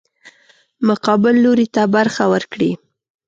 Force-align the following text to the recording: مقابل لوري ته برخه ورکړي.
مقابل 0.87 1.35
لوري 1.43 1.67
ته 1.75 1.83
برخه 1.95 2.23
ورکړي. 2.33 2.71